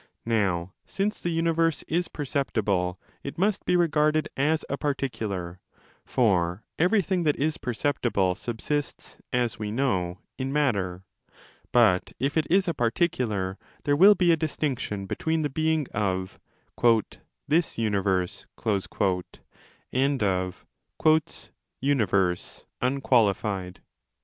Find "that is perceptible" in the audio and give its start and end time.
7.21-8.33